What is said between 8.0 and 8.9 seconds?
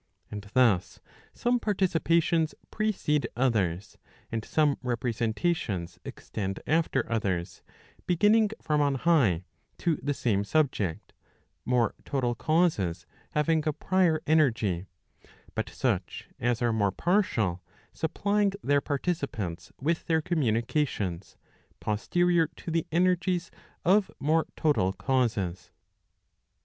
beginning from